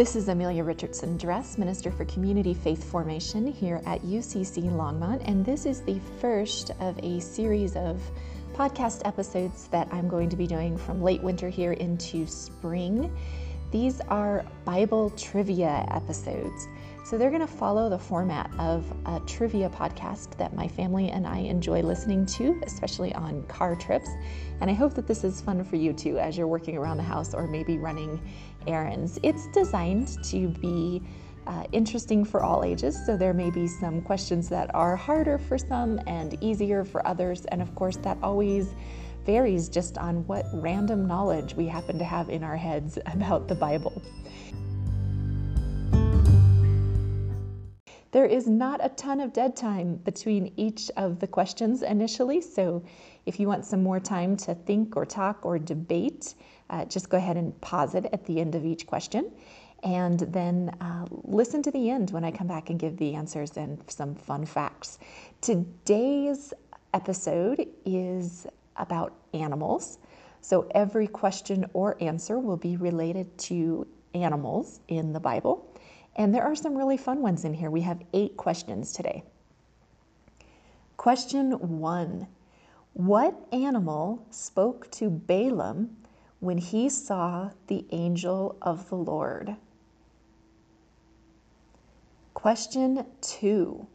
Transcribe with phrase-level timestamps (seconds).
[0.00, 5.44] This is Amelia Richardson Dress, Minister for Community Faith Formation here at UCC Longmont, and
[5.44, 8.00] this is the first of a series of
[8.54, 13.14] podcast episodes that I'm going to be doing from late winter here into spring.
[13.72, 16.66] These are Bible trivia episodes.
[17.04, 21.26] So they're going to follow the format of a trivia podcast that my family and
[21.26, 24.08] I enjoy listening to, especially on car trips.
[24.60, 27.02] And I hope that this is fun for you too as you're working around the
[27.02, 28.20] house or maybe running
[28.66, 29.18] errands.
[29.22, 31.02] It's designed to be
[31.46, 35.58] uh, interesting for all ages, so there may be some questions that are harder for
[35.58, 37.44] some and easier for others.
[37.46, 38.74] And of course, that always
[39.24, 43.54] varies just on what random knowledge we happen to have in our heads about the
[43.54, 44.02] Bible.
[48.12, 52.82] There is not a ton of dead time between each of the questions initially, so
[53.26, 56.34] if you want some more time to think or talk or debate,
[56.70, 59.30] uh, just go ahead and pause it at the end of each question
[59.82, 63.56] and then uh, listen to the end when I come back and give the answers
[63.56, 64.98] and some fun facts.
[65.40, 66.52] Today's
[66.92, 68.46] episode is
[68.76, 69.98] about animals.
[70.42, 75.66] So every question or answer will be related to animals in the Bible.
[76.16, 77.70] And there are some really fun ones in here.
[77.70, 79.22] We have eight questions today.
[80.96, 82.26] Question one
[82.92, 85.96] What animal spoke to Balaam
[86.40, 89.56] when he saw the angel of the Lord?
[92.34, 93.86] Question two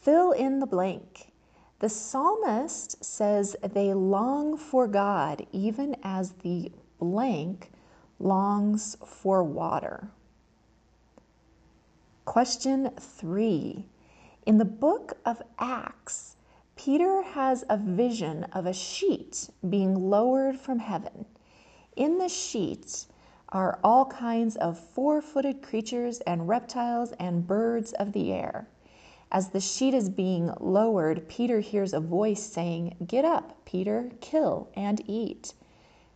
[0.00, 1.32] Fill in the blank.
[1.78, 7.72] The psalmist says they long for God even as the blank
[8.20, 10.08] longs for water.
[12.24, 13.86] Question three.
[14.46, 16.36] In the book of Acts,
[16.76, 21.26] Peter has a vision of a sheet being lowered from heaven.
[21.96, 23.06] In the sheet
[23.50, 28.66] are all kinds of four footed creatures and reptiles and birds of the air.
[29.30, 34.68] As the sheet is being lowered, Peter hears a voice saying, Get up, Peter, kill
[34.74, 35.54] and eat.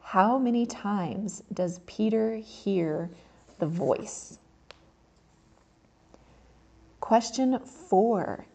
[0.00, 3.10] How many times does Peter hear
[3.58, 4.38] the voice?
[7.00, 8.46] Question four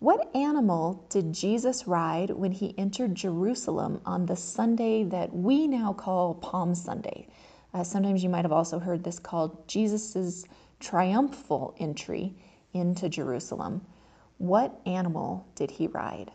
[0.00, 5.92] What animal did Jesus ride when he entered Jerusalem on the Sunday that we now
[5.92, 7.26] call Palm Sunday?
[7.74, 10.44] Uh, sometimes you might have also heard this called Jesus'
[10.78, 12.32] triumphal entry
[12.72, 13.84] into Jerusalem.
[14.36, 16.30] What animal did he ride?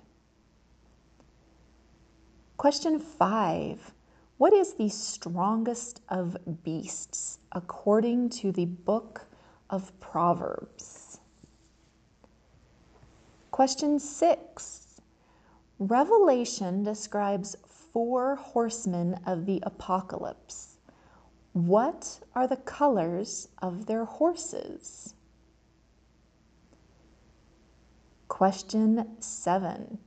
[2.58, 3.94] Question five
[4.40, 6.36] What is the strongest of
[6.66, 9.26] beasts according to the book
[9.70, 11.03] of Proverbs?
[13.54, 15.00] Question six
[15.78, 20.80] Revelation describes four horsemen of the apocalypse.
[21.52, 25.14] What are the colors of their horses?
[28.28, 30.00] Question seven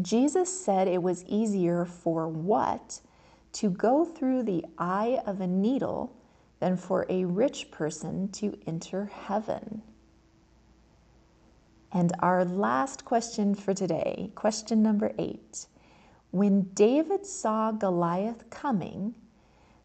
[0.00, 3.00] Jesus said it was easier for what
[3.54, 6.16] to go through the eye of a needle
[6.60, 9.82] than for a rich person to enter heaven.
[11.92, 15.66] And our last question for today, question number eight.
[16.30, 19.14] When David saw Goliath coming,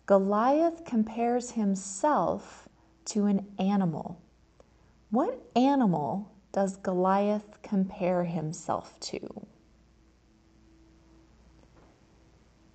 [0.05, 2.69] Goliath compares himself
[3.05, 4.21] to an animal.
[5.09, 9.19] What animal does Goliath compare himself to?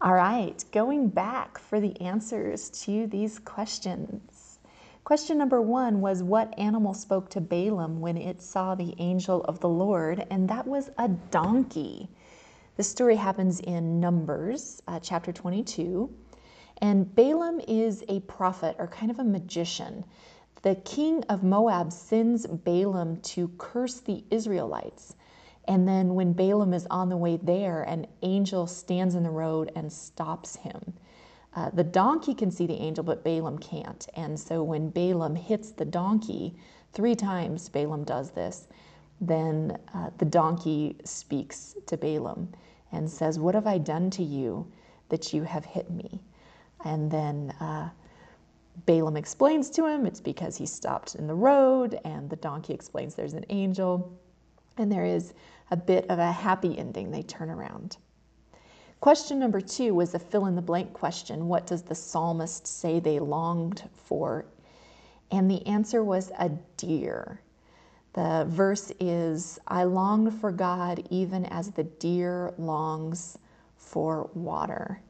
[0.03, 4.30] All right, going back for the answers to these questions.
[5.03, 9.59] Question number one was what animal spoke to Balaam when it saw the angel of
[9.61, 10.27] the Lord?
[10.31, 12.09] And that was a donkey.
[12.77, 16.11] The story happens in Numbers uh, chapter 22.
[16.83, 20.05] And Balaam is a prophet or kind of a magician.
[20.63, 25.17] The king of Moab sends Balaam to curse the Israelites.
[25.67, 29.73] And then when Balaam is on the way there, an angel stands in the road
[29.75, 30.95] and stops him.
[31.55, 34.07] Uh, the donkey can see the angel, but Balaam can't.
[34.15, 36.55] And so when Balaam hits the donkey,
[36.93, 38.69] three times Balaam does this,
[39.21, 42.49] then uh, the donkey speaks to Balaam
[42.93, 44.71] and says, What have I done to you
[45.09, 46.21] that you have hit me?
[46.85, 47.91] And then uh,
[48.87, 53.15] Balaam explains to him it's because he stopped in the road, and the donkey explains
[53.15, 54.17] there's an angel.
[54.79, 55.35] And there is
[55.71, 57.11] a bit of a happy ending.
[57.11, 57.99] They turn around.
[59.01, 63.01] Question number two was a fill in the blank question What does the psalmist say
[63.01, 64.45] they longed for?
[65.31, 67.41] And the answer was a deer.
[68.13, 73.39] The verse is I longed for God even as the deer longs
[73.79, 75.01] for water.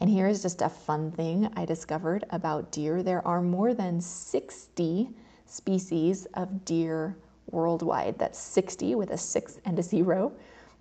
[0.00, 3.04] And here is just a fun thing I discovered about deer.
[3.04, 5.08] There are more than 60
[5.46, 7.16] species of deer
[7.52, 8.18] worldwide.
[8.18, 10.32] That's 60 with a six and a zero.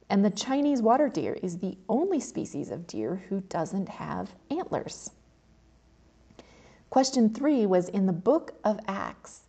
[0.10, 5.12] And the Chinese water deer is the only species of deer who doesn't have antlers.
[6.90, 9.42] Question three was in the book of Acts.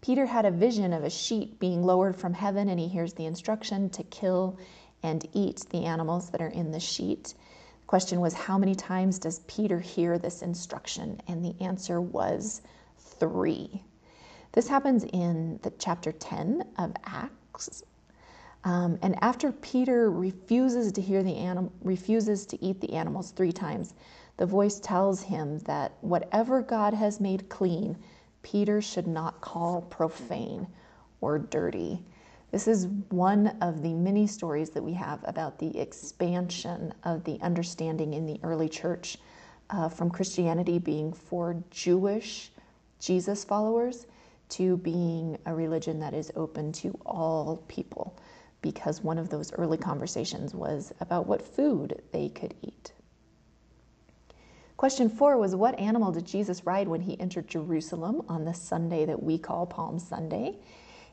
[0.00, 3.26] Peter had a vision of a sheep being lowered from heaven, and he hears the
[3.26, 4.56] instruction to kill
[5.02, 7.34] and eat the animals that are in the sheet.
[7.80, 11.20] The question was, how many times does Peter hear this instruction?
[11.26, 12.62] And the answer was
[12.98, 13.82] three.
[14.52, 17.82] This happens in the chapter 10 of Acts.
[18.64, 23.52] Um, and after Peter refuses to hear the anim- refuses to eat the animals three
[23.52, 23.94] times,
[24.38, 27.96] the voice tells him that whatever God has made clean,
[28.42, 30.66] Peter should not call profane
[31.20, 32.02] or dirty.
[32.50, 37.40] This is one of the many stories that we have about the expansion of the
[37.42, 39.18] understanding in the early church
[39.70, 42.50] uh, from Christianity being for Jewish
[43.00, 44.06] Jesus followers
[44.50, 48.16] to being a religion that is open to all people,
[48.64, 52.92] because one of those early conversations was about what food they could eat.
[54.78, 59.04] Question four was What animal did Jesus ride when he entered Jerusalem on the Sunday
[59.04, 60.56] that we call Palm Sunday?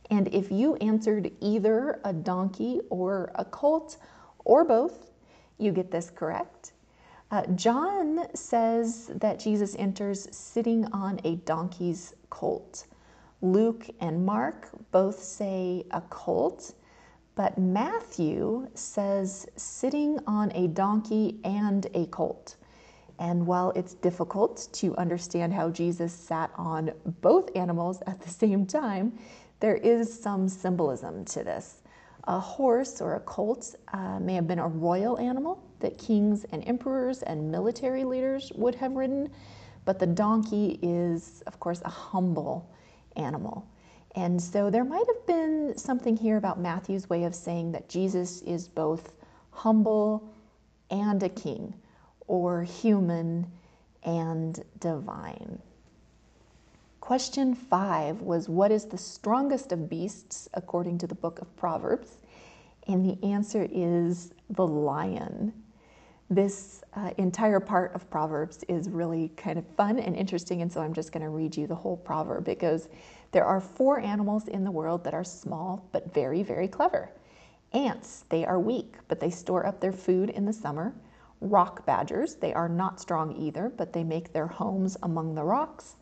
[0.09, 3.97] And if you answered either a donkey or a colt
[4.45, 5.11] or both,
[5.57, 6.71] you get this correct.
[7.31, 12.87] Uh, John says that Jesus enters sitting on a donkey's colt.
[13.41, 16.75] Luke and Mark both say a colt,
[17.35, 22.55] but Matthew says sitting on a donkey and a colt.
[23.19, 26.91] And while it's difficult to understand how Jesus sat on
[27.21, 29.13] both animals at the same time,
[29.59, 31.83] there is some symbolism to this.
[32.25, 36.67] A horse or a colt uh, may have been a royal animal that kings and
[36.67, 39.29] emperors and military leaders would have ridden,
[39.85, 42.69] but the donkey is, of course, a humble
[43.15, 43.67] animal.
[44.15, 48.41] And so there might have been something here about Matthew's way of saying that Jesus
[48.41, 49.13] is both
[49.51, 50.29] humble
[50.89, 51.73] and a king
[52.27, 53.47] or human
[54.03, 55.59] and divine.
[56.99, 62.17] Question five was What is the strongest of beasts according to the book of Proverbs?
[62.87, 65.53] And the answer is the lion.
[66.31, 70.79] This uh, entire part of Proverbs is really kind of fun and interesting, and so
[70.79, 72.47] I'm just going to read you the whole proverb.
[72.47, 72.87] It goes
[73.33, 77.11] There are four animals in the world that are small but very, very clever.
[77.73, 80.95] Ants, they are weak, but they store up their food in the summer
[81.41, 82.35] rock badgers.
[82.35, 85.97] They are not strong either, but they make their homes among the rocks.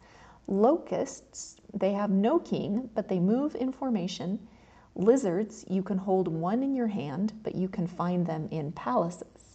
[0.46, 4.48] Locusts, they have no king, but they move in formation.
[4.94, 9.49] Lizards, you can hold one in your hand, but you can find them in palaces.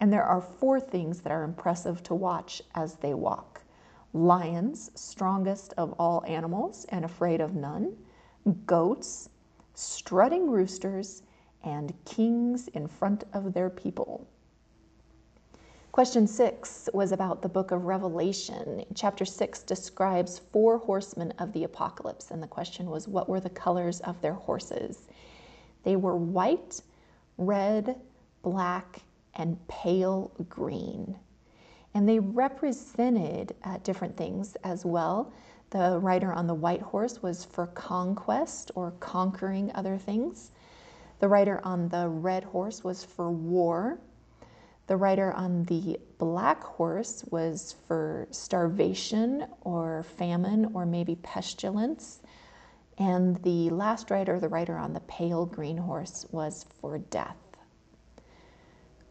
[0.00, 3.62] And there are four things that are impressive to watch as they walk
[4.14, 7.96] lions, strongest of all animals and afraid of none,
[8.64, 9.28] goats,
[9.74, 11.22] strutting roosters,
[11.64, 14.26] and kings in front of their people.
[15.90, 18.84] Question six was about the book of Revelation.
[18.94, 23.50] Chapter six describes four horsemen of the apocalypse, and the question was what were the
[23.50, 25.06] colors of their horses?
[25.82, 26.80] They were white,
[27.38, 28.00] red,
[28.42, 29.02] black,
[29.36, 31.16] and pale green.
[31.94, 35.32] And they represented uh, different things as well.
[35.70, 40.50] The rider on the white horse was for conquest or conquering other things.
[41.20, 43.98] The rider on the red horse was for war
[44.86, 52.20] the rider on the black horse was for starvation or famine or maybe pestilence.
[52.98, 57.36] And the last rider, the rider on the pale green horse, was for death.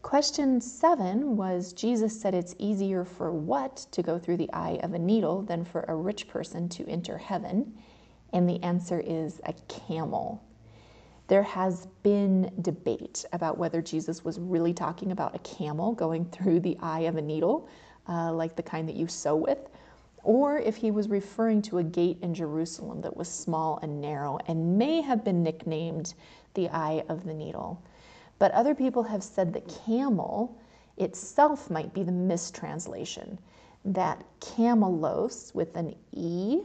[0.04, 4.92] Question seven was Jesus said it's easier for what to go through the eye of
[4.92, 7.72] a needle than for a rich person to enter heaven?
[8.34, 10.44] And the answer is a camel.
[11.26, 16.60] There has been debate about whether Jesus was really talking about a camel going through
[16.60, 17.66] the eye of a needle,
[18.06, 19.70] uh, like the kind that you sew with,
[20.22, 24.38] or if he was referring to a gate in Jerusalem that was small and narrow
[24.48, 26.12] and may have been nicknamed
[26.52, 27.82] the eye of the needle.
[28.44, 30.58] But other people have said that camel
[30.98, 33.38] itself might be the mistranslation,
[33.86, 36.60] that camelos with an E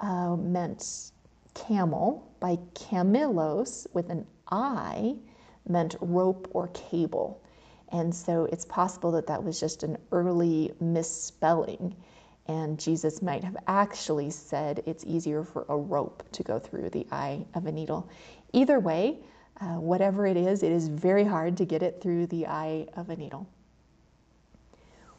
[0.00, 1.12] uh, meant
[1.54, 5.14] camel by camilos with an I
[5.68, 7.40] meant rope or cable.
[7.90, 11.94] And so it's possible that that was just an early misspelling.
[12.48, 17.06] And Jesus might have actually said it's easier for a rope to go through the
[17.12, 18.08] eye of a needle.
[18.52, 19.20] Either way,
[19.62, 23.10] uh, whatever it is, it is very hard to get it through the eye of
[23.10, 23.46] a needle.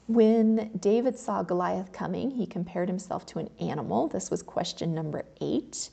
[0.08, 4.10] When David saw Goliath coming, he compared himself to an animal.
[4.10, 5.92] This was question number eight.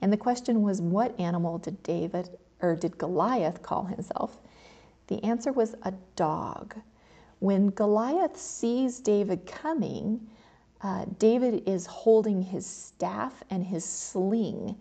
[0.00, 4.38] And the question was, what animal did David or did Goliath call himself?
[5.06, 6.74] The answer was a dog.
[7.38, 10.26] When Goliath sees David coming,
[10.82, 14.76] uh, David is holding his staff and his sling.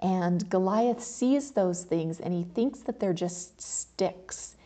[0.00, 4.56] And Goliath sees those things and he thinks that they're just sticks.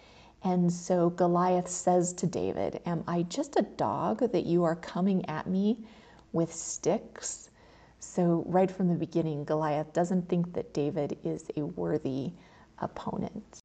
[0.44, 5.28] And so Goliath says to David, Am I just a dog that you are coming
[5.28, 5.78] at me
[6.32, 7.50] with sticks?
[7.98, 12.32] So, right from the beginning, Goliath doesn't think that David is a worthy
[12.78, 13.62] opponent.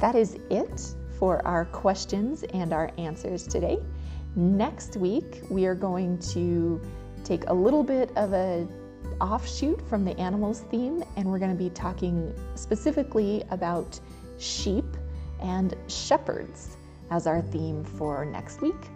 [0.00, 3.78] That is it for our questions and our answers today.
[4.34, 6.80] Next week, we are going to
[7.22, 8.66] take a little bit of a
[9.20, 14.00] offshoot from the animals theme, and we're going to be talking specifically about
[14.38, 14.86] sheep
[15.40, 16.76] and shepherds
[17.10, 18.88] as our theme for next week.